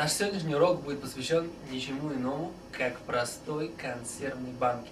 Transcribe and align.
Наш 0.00 0.12
сегодняшний 0.12 0.54
урок 0.54 0.80
будет 0.80 1.02
посвящен 1.02 1.50
ничему 1.70 2.10
иному, 2.14 2.54
как 2.72 2.98
простой 3.00 3.68
консервной 3.68 4.52
банке. 4.52 4.90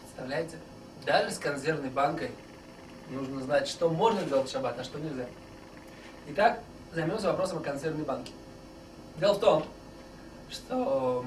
Представляете? 0.00 0.58
Даже 1.04 1.32
с 1.32 1.40
консервной 1.40 1.90
банкой 1.90 2.30
нужно 3.10 3.40
знать, 3.40 3.66
что 3.66 3.88
можно 3.88 4.22
делать 4.22 4.48
в 4.48 4.52
шаббат, 4.52 4.78
а 4.78 4.84
что 4.84 5.00
нельзя. 5.00 5.26
Итак, 6.28 6.60
займемся 6.92 7.26
вопросом 7.26 7.58
о 7.58 7.60
консервной 7.62 8.04
банке. 8.04 8.30
Дело 9.16 9.32
в 9.32 9.40
том, 9.40 9.66
что 10.52 11.26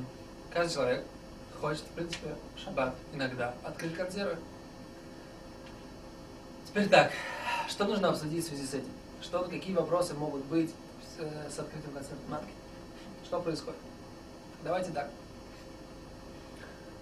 каждый 0.54 0.74
человек 0.76 1.04
хочет, 1.60 1.84
в 1.84 1.90
принципе, 1.96 2.30
в 2.56 2.60
шаббат 2.62 2.96
иногда 3.14 3.56
открыть 3.66 3.94
консервы. 3.94 4.38
Теперь 6.66 6.88
так, 6.88 7.12
что 7.68 7.84
нужно 7.84 8.08
обсудить 8.08 8.46
в 8.46 8.48
связи 8.48 8.66
с 8.66 8.74
этим? 8.74 8.94
Что, 9.22 9.44
какие 9.44 9.76
вопросы 9.76 10.14
могут 10.14 10.46
быть 10.46 10.74
с, 11.18 11.54
с 11.54 11.60
открытием 11.60 11.92
консервной 11.92 12.30
банки? 12.30 12.52
Что 13.26 13.42
происходит? 13.42 13.80
Давайте 14.64 14.92
так. 14.92 15.10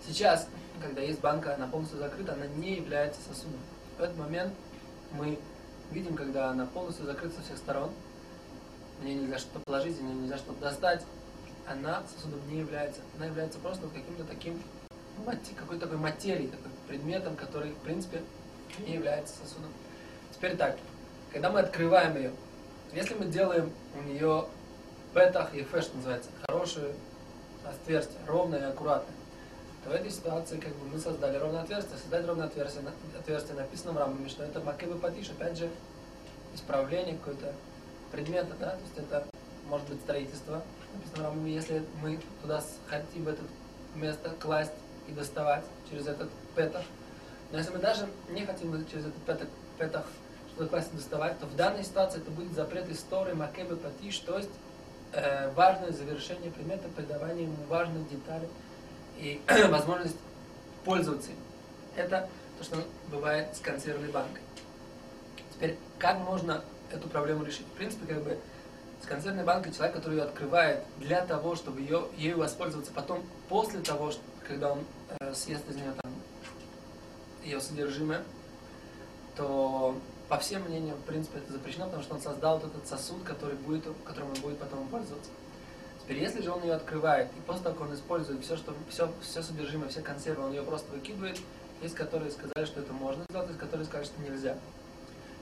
Сейчас, 0.08 0.48
когда 0.82 1.02
есть 1.02 1.20
банка, 1.20 1.54
она 1.54 1.68
полностью 1.68 2.00
закрыта, 2.00 2.34
она 2.34 2.46
не 2.48 2.76
является 2.76 3.20
сосудом. 3.22 3.60
В 3.98 4.02
этот 4.02 4.18
момент 4.18 4.54
мы 5.12 5.38
видим, 5.92 6.16
когда 6.16 6.50
она 6.50 6.66
полностью 6.66 7.06
закрыта 7.06 7.36
со 7.36 7.42
всех 7.42 7.58
сторон, 7.58 7.92
мне 9.02 9.16
нельзя 9.16 9.38
что-то 9.38 9.60
положить, 9.66 10.00
мне 10.00 10.14
нельзя 10.14 10.38
что-то 10.38 10.62
достать, 10.62 11.04
она 11.68 12.04
сосудом 12.16 12.40
не 12.50 12.60
является. 12.60 13.02
Она 13.18 13.26
является 13.26 13.60
просто 13.60 13.88
каким-то 13.88 14.24
таким, 14.24 14.62
какой-то 15.58 15.86
такой 15.86 15.98
материей, 15.98 16.48
такой 16.48 16.72
предметом, 16.88 17.36
который, 17.36 17.72
в 17.72 17.78
принципе, 17.80 18.22
не 18.80 18.94
является 18.94 19.36
сосудом. 19.44 19.72
Теперь 20.32 20.56
так, 20.56 20.78
когда 21.34 21.50
мы 21.50 21.60
открываем 21.60 22.16
ее, 22.16 22.32
если 22.94 23.14
мы 23.16 23.26
делаем 23.26 23.72
у 23.98 24.04
нее 24.04 24.48
петах 25.14 25.54
и 25.54 25.64
фэш 25.64 25.90
называется, 25.94 26.30
хорошее 26.48 26.94
отверстие, 27.66 28.20
ровное 28.28 28.60
и 28.60 28.64
аккуратное, 28.64 29.16
то 29.84 29.90
в 29.90 29.94
этой 29.94 30.12
ситуации 30.12 30.60
как 30.60 30.74
бы 30.76 30.88
мы 30.88 31.00
создали 31.00 31.38
ровное 31.38 31.62
отверстие. 31.62 31.98
Создать 31.98 32.26
ровное 32.26 32.48
отверстие, 32.48 32.84
отверстие 33.20 33.56
написано 33.56 33.94
в 33.94 33.98
рамаме, 33.98 34.30
что 34.30 34.44
это 34.44 34.60
макебы 34.62 34.98
патиш, 34.98 35.30
опять 35.30 35.58
же, 35.58 35.70
исправление 36.54 37.18
какое-то 37.18 37.54
предмета, 38.12 38.54
да, 38.60 38.72
то 38.72 38.82
есть 38.82 38.98
это 38.98 39.26
может 39.68 39.88
быть 39.90 40.00
строительство, 40.02 40.62
написано 40.94 41.24
в 41.24 41.26
рамаме, 41.26 41.54
если 41.54 41.84
мы 42.02 42.20
туда 42.42 42.64
хотим 42.88 43.26
в 43.26 43.28
это 43.28 43.42
место 43.96 44.30
класть 44.40 44.74
и 45.08 45.12
доставать 45.12 45.64
через 45.90 46.08
этот 46.08 46.30
петах. 46.56 46.84
Но 47.52 47.58
если 47.58 47.72
мы 47.72 47.80
даже 47.80 48.08
не 48.30 48.46
хотим 48.46 48.72
через 48.88 49.06
этот 49.06 49.24
петах, 49.26 49.48
петах 49.78 50.06
что-то 50.54 50.70
класть 50.70 50.94
и 50.94 50.98
доставать, 50.98 51.40
то 51.40 51.46
в 51.46 51.56
данной 51.56 51.84
ситуации 51.84 52.20
это 52.20 52.32
будет 52.32 52.54
запрет 52.54 52.90
истории 52.90 53.34
макебы 53.34 53.76
патиш, 53.76 54.20
то 54.20 54.38
есть 54.38 54.50
э, 55.14 55.52
важное 55.52 55.92
завершение 55.92 56.52
предмета, 56.52 56.88
придавание 56.96 57.46
ему 57.46 57.56
важных 57.70 58.10
деталей 58.10 58.50
и 59.18 59.42
возможность 59.70 60.18
пользоваться 60.84 61.32
им. 61.32 61.38
Это 61.96 62.30
то, 62.58 62.64
что 62.64 62.78
бывает 63.12 63.56
с 63.56 63.60
консервной 63.60 64.10
банкой. 64.10 64.42
Теперь, 65.54 65.78
как 66.00 66.20
можно 66.20 66.64
эту 66.92 67.08
проблему 67.10 67.44
решить? 67.44 67.66
В 67.68 67.78
принципе, 67.78 68.06
как 68.14 68.24
бы 68.24 68.38
с 69.02 69.06
консервной 69.06 69.44
банкой 69.44 69.74
человек, 69.74 69.96
который 69.96 70.18
ее 70.18 70.24
открывает 70.24 70.84
для 70.98 71.26
того, 71.26 71.56
чтобы 71.56 71.82
ее, 71.82 72.08
ею 72.18 72.38
воспользоваться 72.38 72.92
потом, 72.94 73.24
после 73.50 73.82
того, 73.82 74.12
что, 74.12 74.22
когда 74.48 74.72
он 74.72 74.80
э, 75.20 75.34
съест 75.34 75.70
из 75.70 75.76
нее 75.76 75.94
там 76.02 76.12
ее 77.44 77.60
содержимое, 77.60 78.24
то 79.36 79.98
по 80.34 80.40
всем 80.40 80.64
мнениям, 80.64 80.98
в 80.98 81.04
принципе, 81.04 81.38
это 81.38 81.54
запрещено, 81.54 81.86
потому 81.86 82.02
что 82.02 82.16
он 82.16 82.20
создал 82.22 82.58
вот 82.58 82.72
этот 82.72 82.88
сосуд, 82.88 83.22
который 83.24 83.56
будет, 83.56 83.84
которым 84.04 84.32
он 84.32 84.42
будет 84.42 84.58
потом 84.58 84.88
пользоваться. 84.88 85.30
Теперь, 86.02 86.24
если 86.24 86.42
же 86.42 86.50
он 86.50 86.64
ее 86.64 86.74
открывает, 86.74 87.30
и 87.38 87.42
после 87.42 87.62
того, 87.62 87.76
как 87.76 87.88
он 87.88 87.94
использует 87.94 88.44
все, 88.44 88.58
что, 88.58 88.74
все, 88.90 89.12
все 89.22 89.44
содержимое, 89.44 89.90
все 89.90 90.02
консервы, 90.02 90.46
он 90.46 90.54
ее 90.54 90.64
просто 90.64 90.92
выкидывает, 90.92 91.40
есть 91.84 91.94
которые 91.94 92.32
сказали, 92.32 92.66
что 92.66 92.80
это 92.80 92.92
можно 92.94 93.24
сделать, 93.30 93.50
есть 93.50 93.60
которые 93.60 93.86
сказали, 93.86 94.06
что 94.08 94.22
нельзя. 94.24 94.58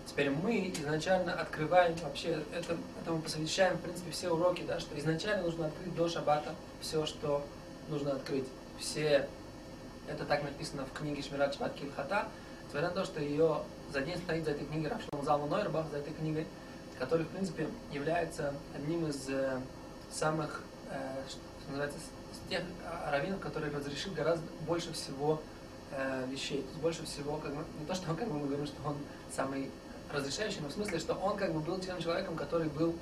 Теперь 0.08 0.30
мы 0.30 0.74
изначально 0.78 1.36
открываем 1.36 1.96
вообще, 2.04 2.44
это, 2.54 2.76
это 3.02 3.12
мы 3.14 3.22
посвящаем, 3.22 3.78
в 3.78 3.82
принципе, 3.82 4.12
все 4.12 4.30
уроки, 4.30 4.64
да, 4.68 4.82
что 4.82 5.00
изначально 5.00 5.44
нужно 5.44 5.68
открыть 5.68 5.96
до 5.96 6.10
шаббата 6.10 6.54
все, 6.82 7.06
что 7.06 7.46
нужно 7.88 8.12
открыть. 8.12 8.48
Все, 8.78 9.30
это 10.10 10.26
так 10.26 10.44
написано 10.44 10.86
в 10.86 10.92
книге 10.92 11.22
Шмират 11.22 11.54
Шаббат 11.54 11.76
Килхата, 11.76 12.28
несмотря 12.72 12.88
на 12.88 12.96
то, 12.96 13.04
что 13.06 13.20
ее 13.20 13.64
за 13.92 14.00
ней 14.00 14.16
стоит 14.16 14.46
за 14.46 14.52
этой 14.52 14.66
книгой 14.66 14.92
Рафшлам 14.92 15.26
Залма 15.26 15.48
Нойрбах, 15.48 15.90
за 15.92 15.98
этой 15.98 16.14
книгой, 16.14 16.48
который, 16.98 17.26
в 17.26 17.30
принципе, 17.30 17.68
является 17.92 18.54
одним 18.74 19.08
из 19.08 19.28
э, 19.28 19.60
самых, 20.10 20.64
э, 20.90 21.22
что 21.28 21.42
называется, 21.68 22.00
тех 22.50 22.62
раввинов, 23.08 23.42
который 23.42 23.72
разрешил 23.72 24.14
гораздо 24.14 24.46
больше 24.66 24.94
всего 24.94 25.42
э, 25.92 26.26
вещей. 26.30 26.62
То 26.62 26.70
есть 26.70 26.82
больше 26.82 27.06
всего, 27.06 27.36
как 27.38 27.54
бы, 27.54 27.66
не 27.78 27.86
то, 27.86 27.94
что 27.94 28.14
как 28.14 28.30
бы, 28.30 28.40
мы 28.40 28.48
говорим, 28.48 28.66
что 28.66 28.78
он 28.86 28.96
самый 29.36 29.70
разрешающий, 30.10 30.62
но 30.62 30.70
в 30.70 30.72
смысле, 30.72 31.00
что 31.00 31.14
он 31.16 31.36
как 31.36 31.54
бы 31.54 31.60
был 31.60 31.78
тем 31.80 32.00
человеком, 32.00 32.38
который 32.38 32.70
был 32.70 32.96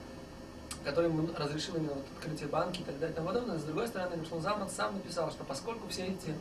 который 0.83 1.09
ему 1.09 1.27
разрешил 1.35 1.75
именно 1.75 1.93
вот 1.93 2.05
открытие 2.15 2.47
банки 2.47 2.81
и 2.81 2.83
так 2.83 2.97
далее 2.99 3.11
и 3.11 3.15
тому 3.15 3.27
подобное. 3.27 3.57
С 3.57 3.63
другой 3.63 3.87
стороны, 3.87 4.15
Рафшлам 4.15 4.41
Залман 4.41 4.69
сам 4.69 4.93
написал, 4.93 5.29
что 5.29 5.43
поскольку 5.43 5.87
все 5.89 6.05
эти 6.05 6.33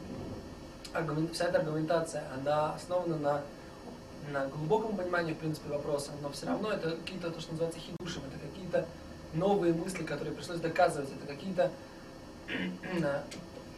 вся 1.32 1.46
эта 1.46 1.58
аргументация, 1.58 2.24
она 2.34 2.74
основана 2.74 3.16
на, 3.16 3.42
на 4.30 4.46
глубоком 4.46 4.96
понимании, 4.96 5.34
в 5.34 5.38
принципе, 5.38 5.68
вопроса, 5.70 6.12
но 6.22 6.30
все 6.30 6.46
равно 6.46 6.70
это 6.70 6.92
какие-то, 6.92 7.30
то, 7.30 7.40
что 7.40 7.52
называется, 7.52 7.80
хидушем, 7.80 8.22
это 8.28 8.38
какие-то 8.46 8.86
новые 9.34 9.74
мысли, 9.74 10.04
которые 10.04 10.34
пришлось 10.34 10.60
доказывать, 10.60 11.10
это 11.10 11.26
какие-то 11.26 11.70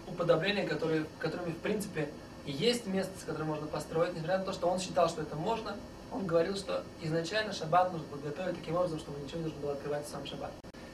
уподобления, 0.06 0.66
которые, 0.66 1.06
которыми, 1.18 1.52
в 1.52 1.58
принципе, 1.58 2.08
есть 2.46 2.86
место, 2.86 3.12
с 3.18 3.24
которым 3.24 3.48
можно 3.48 3.66
построить, 3.66 4.12
несмотря 4.12 4.38
на 4.38 4.44
то, 4.44 4.52
что 4.52 4.68
он 4.68 4.78
считал, 4.78 5.08
что 5.08 5.22
это 5.22 5.36
можно, 5.36 5.76
он 6.12 6.26
говорил, 6.26 6.56
что 6.56 6.82
изначально 7.00 7.52
шаббат 7.52 7.92
нужно 7.92 8.06
подготовить 8.08 8.58
таким 8.58 8.76
образом, 8.76 8.98
чтобы 8.98 9.20
ничего 9.20 9.38
не 9.38 9.44
нужно 9.44 9.60
было 9.60 9.72
открывать 9.72 10.06
в 10.06 10.10
сам 10.10 10.26
шаббат. 10.26 10.50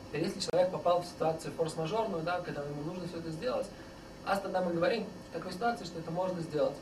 Теперь, 0.09 0.25
если 0.25 0.41
человек 0.41 0.71
попал 0.71 1.03
в 1.03 1.06
ситуацию 1.06 1.53
форс-мажорную, 1.56 2.22
да, 2.22 2.41
когда 2.41 2.62
ему 2.62 2.83
нужно 2.83 3.09
все 3.09 3.19
это 3.19 3.31
сделать, 3.31 3.66
а 4.26 4.37
тогда 4.37 4.60
мы 4.60 4.72
говорим 4.72 5.06
в 5.31 5.32
такой 5.32 5.53
ситуации, 5.53 5.84
что 5.84 6.00
это 6.00 6.10
можно 6.10 6.41
сделать, 6.41 6.75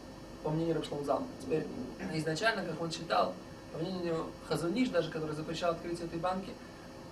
по 0.42 0.50
мнению 0.50 0.76
Рабшламзам. 0.76 1.26
Теперь, 1.42 1.66
изначально, 2.14 2.64
как 2.64 2.80
он 2.80 2.90
считал, 2.90 3.34
по 3.72 3.78
мнению 3.78 4.26
Хазуниш, 4.48 4.88
даже 4.88 5.10
который 5.10 5.34
запрещал 5.34 5.72
открытие 5.72 6.06
этой 6.06 6.18
банки, 6.18 6.50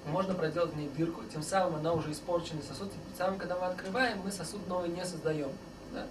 можно 0.06 0.34
проделать 0.34 0.72
в 0.72 0.76
ней 0.76 0.88
дырку, 0.96 1.22
тем 1.32 1.42
самым 1.42 1.76
она 1.76 1.92
уже 1.92 2.10
испорченный 2.12 2.62
сосуд, 2.62 2.90
тем 2.90 3.00
самым, 3.16 3.38
когда 3.38 3.56
мы 3.56 3.66
открываем, 3.66 4.20
мы 4.24 4.32
сосуд 4.32 4.66
новый 4.68 4.88
не 4.88 5.04
создаем. 5.04 5.52
Да? 5.92 6.06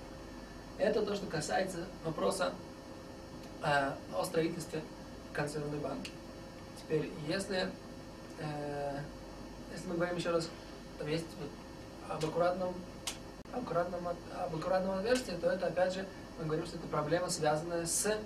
Это 0.78 1.04
то, 1.04 1.16
что 1.16 1.26
касается 1.26 1.80
вопроса 2.06 2.54
э, 3.64 3.92
о 4.16 4.24
строительстве 4.24 4.82
консервной 5.34 5.80
банки. 5.80 6.12
Теперь, 6.80 7.12
если, 7.28 7.70
э, 8.40 9.00
если 9.74 9.88
мы 9.88 9.96
говорим 9.96 10.18
еще 10.18 10.30
раз, 10.30 10.48
там 10.98 11.08
есть 11.08 11.26
вот, 11.40 12.16
об 12.16 12.26
аккуратном 12.26 12.74
аккуратном, 13.54 14.08
об 14.08 14.56
аккуратном 14.56 15.00
отверстии, 15.00 15.34
то 15.42 15.50
это 15.50 15.68
опять 15.68 15.94
же, 15.94 16.06
мы 16.40 16.46
говорим, 16.46 16.66
что 16.66 16.78
это 16.78 16.88
проблема, 16.88 17.30
связанная 17.30 17.86
с 17.86 18.18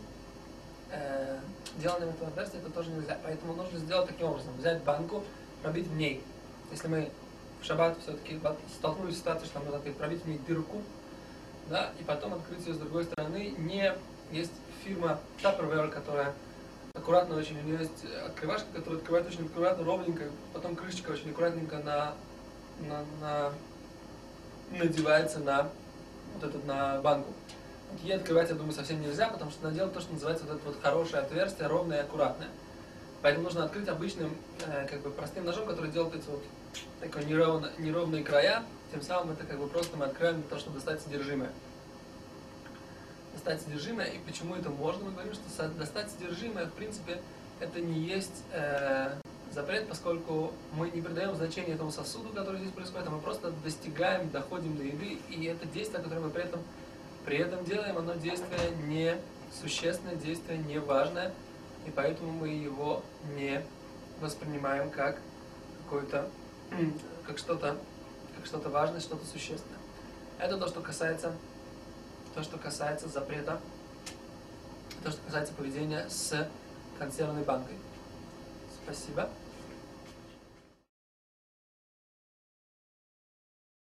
э, 0.91 1.39
деланием 1.77 2.09
этого 2.09 2.27
отверстия, 2.29 2.59
это 2.59 2.71
тоже 2.71 2.91
нельзя. 2.91 3.17
Поэтому 3.23 3.53
нужно 3.53 3.79
сделать 3.79 4.07
таким 4.07 4.27
образом, 4.27 4.55
взять 4.57 4.83
банку, 4.83 5.23
пробить 5.61 5.87
в 5.87 5.95
ней. 5.95 6.23
Если 6.71 6.87
мы 6.87 7.11
в 7.61 7.65
шаббат 7.65 7.97
все-таки 8.01 8.39
столкнулись 8.77 9.15
с 9.15 9.19
ситуацией, 9.19 9.47
что 9.47 9.59
нам 9.59 9.71
нужно 9.71 9.93
пробить 9.93 10.23
в 10.23 10.27
ней 10.27 10.39
дырку, 10.47 10.81
да, 11.69 11.91
и 11.99 12.03
потом 12.03 12.35
открыть 12.35 12.65
ее 12.65 12.73
с 12.73 12.77
другой 12.77 13.05
стороны, 13.05 13.53
не 13.57 13.91
есть 14.31 14.51
фирма 14.83 15.19
Tupperware, 15.41 15.89
которая 15.89 16.33
аккуратно 16.93 17.35
очень, 17.37 17.59
у 17.59 17.63
нее 17.63 17.79
есть 17.79 18.05
открывашка, 18.25 18.67
которая 18.73 18.99
открывает 18.99 19.27
очень 19.27 19.45
аккуратно, 19.45 19.83
ровненько, 19.83 20.25
потом 20.53 20.75
крышечка 20.75 21.11
очень 21.11 21.31
аккуратненько 21.31 21.77
на, 21.79 22.13
на, 22.79 23.03
на 23.21 23.51
надевается 24.71 25.39
на 25.39 25.69
вот 26.33 26.49
этот 26.49 26.65
на 26.65 27.01
банку. 27.01 27.33
Вот 27.91 28.01
ей 28.01 28.15
открывать, 28.15 28.49
я 28.49 28.55
думаю, 28.55 28.73
совсем 28.73 29.01
нельзя, 29.01 29.29
потому 29.29 29.51
что 29.51 29.63
надо 29.63 29.75
делать 29.75 29.93
то, 29.93 30.01
что 30.01 30.13
называется 30.13 30.45
вот 30.45 30.55
это 30.55 30.65
вот 30.65 30.81
хорошее 30.81 31.23
отверстие, 31.23 31.67
ровное 31.67 31.97
и 31.97 32.01
аккуратное. 32.01 32.49
Поэтому 33.21 33.45
нужно 33.45 33.65
открыть 33.65 33.87
обычным, 33.87 34.35
э, 34.67 34.87
как 34.87 35.01
бы 35.01 35.09
простым 35.09 35.45
ножом, 35.45 35.65
который 35.65 35.91
делает 35.91 36.15
эти 36.15 36.27
вот 36.29 36.43
такой 36.99 37.25
неровно, 37.25 37.71
неровные 37.77 38.23
края. 38.23 38.63
Тем 38.91 39.01
самым 39.01 39.31
это 39.33 39.45
как 39.45 39.59
бы 39.59 39.67
просто 39.67 39.97
мы 39.97 40.05
открываем 40.05 40.41
для 40.41 40.49
того, 40.49 40.59
чтобы 40.59 40.75
достать 40.75 41.01
содержимое. 41.01 41.49
Достать 43.33 43.61
содержимое, 43.61 44.07
и 44.07 44.19
почему 44.19 44.55
это 44.55 44.69
можно? 44.69 45.05
Мы 45.05 45.11
говорим, 45.11 45.33
что 45.33 45.67
достать 45.69 46.11
содержимое, 46.11 46.65
в 46.65 46.73
принципе, 46.73 47.21
это 47.59 47.79
не 47.79 47.99
есть 47.99 48.43
э, 48.51 49.15
запрет, 49.55 49.87
поскольку 49.87 50.51
мы 50.73 50.91
не 50.91 51.01
придаем 51.01 51.33
значения 51.33 51.73
этому 51.73 51.89
сосуду, 51.89 52.29
который 52.29 52.59
здесь 52.59 52.71
происходит, 52.71 53.07
а 53.07 53.11
мы 53.11 53.21
просто 53.21 53.51
достигаем, 53.63 54.29
доходим 54.29 54.75
до 54.77 54.83
еды, 54.83 55.17
и 55.29 55.45
это 55.45 55.65
действие, 55.65 56.03
которое 56.03 56.19
мы 56.19 56.29
при 56.29 56.43
этом, 56.43 56.61
при 57.23 57.37
этом 57.37 57.63
делаем, 57.63 57.97
оно 57.97 58.15
действие 58.15 58.71
не 58.85 59.17
существенное, 59.61 60.15
действие 60.15 60.57
не 60.59 60.77
важное, 60.77 61.31
и 61.87 61.89
поэтому 61.89 62.33
мы 62.33 62.49
его 62.49 63.01
не 63.35 63.63
воспринимаем 64.19 64.89
как 64.89 65.19
какое-то, 65.85 66.29
как 67.25 67.37
что-то 67.37 67.77
как 68.35 68.45
что-то 68.45 68.69
важное, 68.69 68.99
что-то 68.99 69.25
существенное. 69.25 69.79
Это 70.39 70.57
то, 70.57 70.67
что 70.67 70.81
касается, 70.81 71.33
то, 72.33 72.43
что 72.43 72.57
касается 72.57 73.07
запрета, 73.07 73.61
то, 75.01 75.11
что 75.11 75.21
касается 75.25 75.53
поведения 75.53 76.05
с 76.09 76.49
консервной 76.99 77.43
банкой. 77.43 77.77
Спасибо. 78.83 79.29